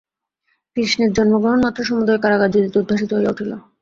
কৃষ্ণের 0.77 1.11
জন্মগ্রহণমাত্র 1.13 1.79
সমুদয় 1.83 2.21
কারাগার 2.23 2.51
জ্যোতিতে 2.53 2.77
উদ্ভাসিত 2.81 3.09
হইয়া 3.13 3.31
উঠিল। 3.33 3.51